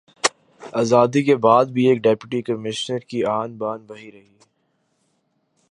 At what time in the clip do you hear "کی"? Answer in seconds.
3.09-3.23